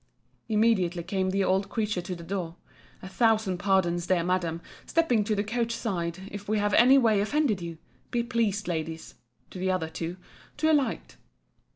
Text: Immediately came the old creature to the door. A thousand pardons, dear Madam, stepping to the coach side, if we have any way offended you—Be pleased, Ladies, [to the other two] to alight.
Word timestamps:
Immediately 0.49 1.03
came 1.03 1.29
the 1.29 1.43
old 1.43 1.69
creature 1.69 2.01
to 2.01 2.15
the 2.15 2.23
door. 2.23 2.55
A 3.03 3.07
thousand 3.07 3.59
pardons, 3.59 4.07
dear 4.07 4.23
Madam, 4.23 4.59
stepping 4.87 5.23
to 5.25 5.35
the 5.35 5.43
coach 5.43 5.73
side, 5.75 6.27
if 6.31 6.49
we 6.49 6.57
have 6.57 6.73
any 6.73 6.97
way 6.97 7.21
offended 7.21 7.61
you—Be 7.61 8.23
pleased, 8.23 8.67
Ladies, 8.67 9.13
[to 9.51 9.59
the 9.59 9.69
other 9.69 9.89
two] 9.89 10.17
to 10.57 10.71
alight. 10.71 11.17